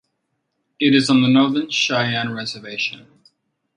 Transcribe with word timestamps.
It 0.79 0.95
is 0.95 1.11
on 1.11 1.21
the 1.21 1.27
Northern 1.27 1.69
Cheyenne 1.69 2.33
reservation. 2.33 3.05